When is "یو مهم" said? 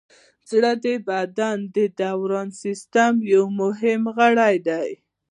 3.33-4.01